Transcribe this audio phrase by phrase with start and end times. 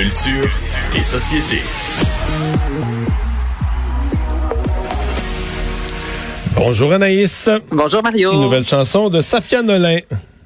[0.00, 0.48] Culture
[0.96, 1.58] et société.
[6.56, 7.50] Bonjour Anaïs.
[7.70, 8.32] Bonjour Mario.
[8.32, 9.98] Une nouvelle chanson de Safia Nolin.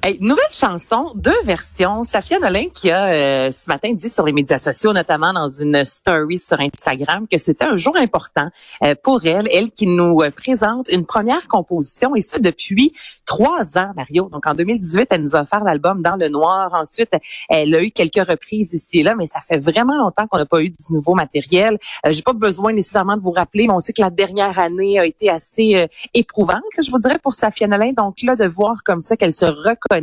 [0.05, 2.03] Nouvelle chanson, deux versions.
[2.03, 5.83] Safia Nolin qui a euh, ce matin dit sur les médias sociaux, notamment dans une
[5.83, 8.49] story sur Instagram, que c'était un jour important
[8.83, 9.47] euh, pour elle.
[9.51, 12.93] Elle qui nous euh, présente une première composition et ça depuis
[13.25, 14.29] trois ans, Mario.
[14.31, 16.69] Donc en 2018, elle nous a offert l'album Dans le Noir.
[16.73, 17.13] Ensuite,
[17.49, 20.45] elle a eu quelques reprises ici et là, mais ça fait vraiment longtemps qu'on n'a
[20.45, 21.79] pas eu du nouveau matériel.
[22.07, 25.05] J'ai pas besoin nécessairement de vous rappeler, mais on sait que la dernière année a
[25.07, 27.93] été assez éprouvante, je vous dirais, pour Safia Nolin.
[27.93, 29.94] Donc là, de voir comme ça qu'elle se reconnaît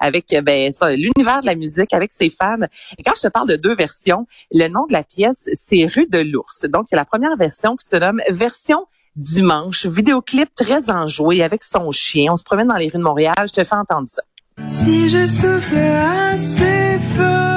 [0.00, 2.56] avec euh, ben, l'univers de la musique, avec ses fans.
[2.98, 6.06] Et quand je te parle de deux versions, le nom de la pièce, c'est Rue
[6.06, 6.66] de l'Ours.
[6.68, 12.32] Donc, la première version qui se nomme Version dimanche, vidéoclip très enjoué avec son chien.
[12.32, 13.34] On se promène dans les rues de Montréal.
[13.40, 14.22] Je te fais entendre ça.
[14.66, 17.53] Si je souffle assez fort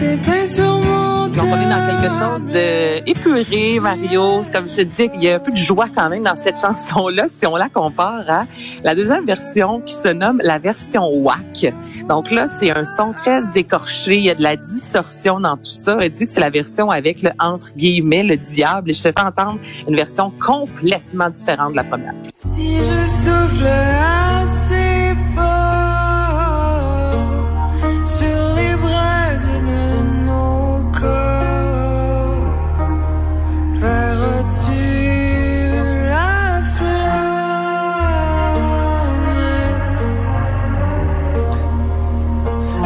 [0.00, 4.42] Donc, on est dans quelque chose de épuré, Mario.
[4.52, 6.60] Comme je te dis, il y a un peu de joie quand même dans cette
[6.60, 8.44] chanson-là, si on la compare à
[8.82, 11.72] la deuxième version qui se nomme la version WAC.
[12.08, 14.16] Donc là, c'est un son très écorché.
[14.16, 15.96] Il y a de la distorsion dans tout ça.
[16.00, 18.90] Elle dit que c'est la version avec le, entre guillemets, le diable.
[18.90, 22.14] Et je te fais entendre une version complètement différente de la première.
[22.36, 24.93] Si je souffle assez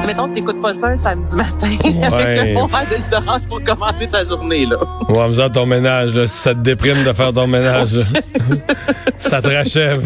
[0.09, 4.09] mettons que t'écoutes pas ça un samedi matin avec le moment de je pour commencer
[4.09, 4.79] ta journée, là.
[5.11, 7.91] Ouais, en faisant ton ménage, là, si ça te déprime de faire ton ménage,
[9.19, 10.03] ça te rachève.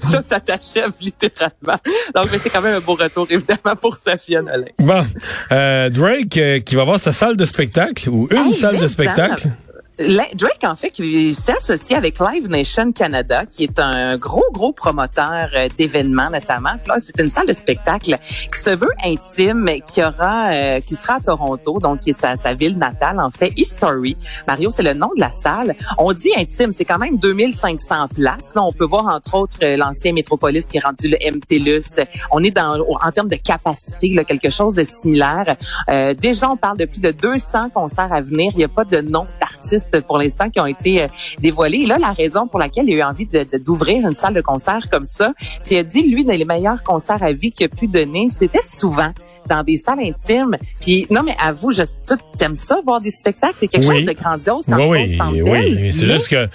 [0.00, 1.78] ça, ça t'achève littéralement.
[2.14, 4.64] Donc, mais c'est quand même un beau retour, évidemment, pour Safia Nolin.
[4.78, 5.04] Bon,
[5.52, 9.50] euh, Drake, euh, qui va avoir sa salle de spectacle, ou une salle de spectacle.
[9.98, 14.72] Drake, en fait, qui s'est associé avec Live Nation Canada, qui est un gros, gros
[14.72, 16.74] promoteur euh, d'événements, notamment.
[16.86, 21.14] Là, c'est une salle de spectacle qui se veut intime, qui aura, euh, qui sera
[21.14, 24.18] à Toronto, donc qui est sa, sa ville natale, en fait, History.
[24.46, 25.74] Mario, c'est le nom de la salle.
[25.96, 28.54] On dit intime, c'est quand même 2500 places.
[28.54, 32.04] Là, on peut voir, entre autres, euh, l'ancien Métropolis qui est rendu le MTLUS.
[32.30, 35.56] On est dans, en termes de capacité, là, quelque chose de similaire.
[35.88, 38.52] Euh, déjà, on parle de plus de 200 concerts à venir.
[38.52, 39.26] Il n'y a pas de nom
[39.66, 41.78] d'artiste pour l'instant qui ont été euh, dévoilés.
[41.78, 44.40] Et là, la raison pour laquelle il a eu envie d'ouvrir de, une salle de
[44.40, 47.66] concert comme ça, c'est qu'il a dit, lui, dans les meilleurs concerts à vie qu'il
[47.66, 49.12] a pu donner, c'était souvent
[49.48, 50.56] dans des salles intimes.
[50.80, 54.12] Puis, non, mais avoue, je, tu aimes ça, voir des spectacles, c'est quelque chose de
[54.12, 56.48] grandiose quand oui, tu oui, oui, c'est juste que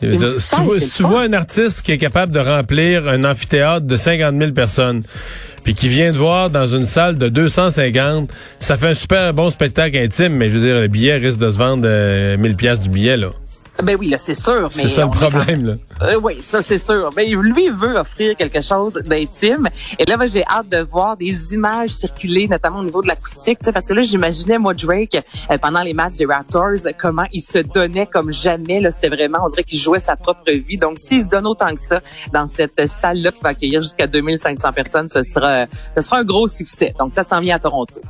[0.00, 4.52] si tu, vois, un artiste qui est capable de remplir un amphithéâtre de 50 000
[4.52, 5.02] personnes,
[5.64, 8.30] puis qui vient de voir dans une salle de 250,
[8.60, 11.50] ça fait un super bon spectacle intime, mais je veux dire, le billet risque de
[11.50, 13.30] se vendre euh, 1000 pièces du billet, là.
[13.82, 14.68] Ben oui, là, c'est sûr.
[14.70, 15.74] C'est ça le problème, là.
[16.02, 17.10] Euh, oui, ça, c'est sûr.
[17.16, 19.68] Mais lui, veut offrir quelque chose d'intime.
[19.98, 23.86] Et là, j'ai hâte de voir des images circuler, notamment au niveau de l'acoustique, parce
[23.86, 25.16] que là, j'imaginais, moi, Drake,
[25.50, 28.80] euh, pendant les matchs des Raptors, comment il se donnait comme jamais.
[28.80, 30.78] Là, c'était vraiment, on dirait qu'il jouait sa propre vie.
[30.78, 32.00] Donc, s'il se donne autant que ça
[32.32, 35.66] dans cette salle-là qui va accueillir jusqu'à 2500 personnes, ce sera,
[35.96, 36.94] ce sera un gros succès.
[36.98, 38.00] Donc, ça s'en vient à Toronto.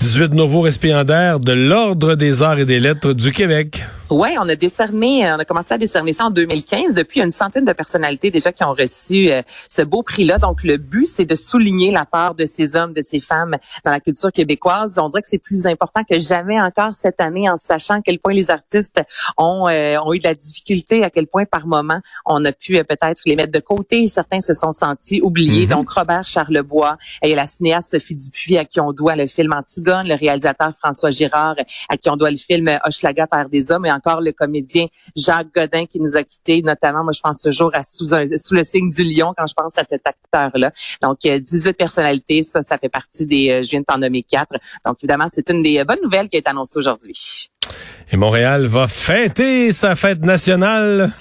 [0.00, 3.84] 18 nouveaux récipiendaires de l'Ordre des arts et des lettres du Québec.
[4.14, 6.92] Oui, on a décerné, on a commencé à décerner ça en 2015.
[6.92, 9.40] Depuis, il y a une centaine de personnalités déjà qui ont reçu euh,
[9.70, 10.36] ce beau prix-là.
[10.36, 13.56] Donc, le but, c'est de souligner la part de ces hommes, de ces femmes
[13.86, 14.98] dans la culture québécoise.
[14.98, 18.18] On dirait que c'est plus important que jamais encore cette année, en sachant à quel
[18.18, 19.00] point les artistes
[19.38, 22.76] ont, euh, ont eu de la difficulté, à quel point par moment on a pu
[22.76, 24.06] euh, peut-être les mettre de côté.
[24.08, 25.64] Certains se sont sentis oubliés.
[25.64, 25.70] Mm-hmm.
[25.70, 30.06] Donc, Robert Charlebois, et la cinéaste Sophie Dupuis, à qui on doit le film Antigone,
[30.06, 31.56] le réalisateur François Girard,
[31.88, 35.54] à qui on doit le film Hochelaga, Terre des Hommes, et encore le comédien Jacques
[35.54, 36.62] Godin qui nous a quittés.
[36.62, 39.78] Notamment, moi, je pense toujours à sous, sous le signe du lion quand je pense
[39.78, 40.72] à cet acteur-là.
[41.02, 44.22] Donc, 18 euh, personnalités, ça, ça fait partie des, euh, je viens de t'en nommer
[44.22, 44.54] quatre.
[44.84, 47.50] Donc, évidemment, c'est une des bonnes nouvelles qui est annoncée aujourd'hui.
[48.10, 51.12] Et Montréal va fêter sa fête nationale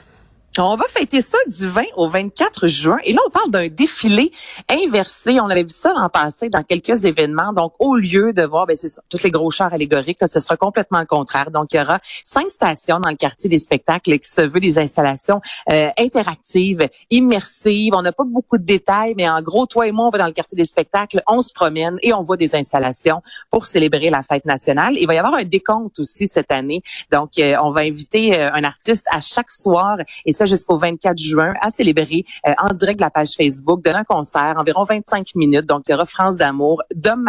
[0.58, 2.98] On va fêter ça du 20 au 24 juin.
[3.06, 4.34] Et là, on parle d'un défilé
[4.70, 5.40] inversé.
[5.40, 7.54] On avait vu ça en passé dans quelques événements.
[7.54, 10.58] Donc, au lieu de voir, ben c'est ça, tous les gros chars allégoriques, ce sera
[10.58, 11.52] complètement le contraire.
[11.52, 14.78] Donc, il y aura cinq stations dans le quartier des spectacles qui se veut des
[14.78, 15.40] installations
[15.70, 17.94] euh, interactives, immersives.
[17.96, 20.26] On n'a pas beaucoup de détails, mais en gros, toi et moi, on va dans
[20.26, 23.22] le quartier des spectacles, on se promène et on voit des installations
[23.52, 24.96] pour célébrer la fête nationale.
[25.00, 26.84] Il va y avoir un décompte aussi cette année.
[27.10, 29.96] Donc, euh, on va inviter euh, un artiste à chaque soir
[30.26, 34.56] et jusqu'au 24 juin à célébrer euh, en direct de la page Facebook, d'un concert,
[34.58, 35.66] environ 25 minutes.
[35.66, 37.26] Donc, il y aura France d'amour, Dom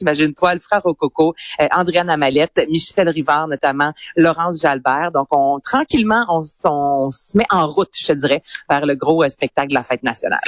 [0.00, 5.10] imagine-toi, le frère Rococo, euh, Andréane Amalette, Michel Rivard notamment, Laurence Jalbert.
[5.12, 9.28] Donc, on tranquillement, on, se met en route, je te dirais, vers le gros euh,
[9.28, 10.40] spectacle de la fête nationale.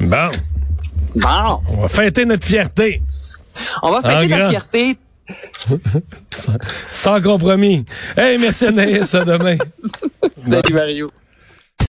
[0.00, 0.30] Bon.
[1.14, 1.60] Bon.
[1.70, 3.02] On va fêter notre fierté.
[3.82, 4.98] On va fêter notre fierté
[6.90, 7.84] sans, compromis.
[8.16, 9.56] Hey, merci Anaïs, à demain.
[10.36, 11.10] Salut Mario.